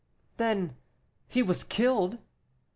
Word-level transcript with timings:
"Then, 0.37 0.77
he 1.27 1.43
was 1.43 1.63
killed?" 1.63 2.17